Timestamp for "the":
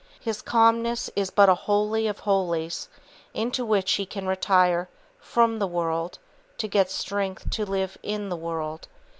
5.59-5.67, 8.29-8.35